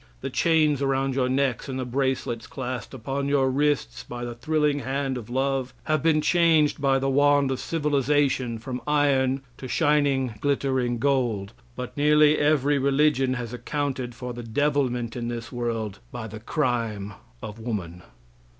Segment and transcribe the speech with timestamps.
[0.21, 4.79] The chains around your necks and the bracelets clasped upon your wrists by the thrilling
[4.79, 10.33] hand of love, have been changed by the wand of civilization from iron to shining,
[10.41, 11.53] glittering gold.
[11.75, 17.13] But nearly every religion has accounted for the devilment in this world by the crime
[17.43, 18.01] of woman.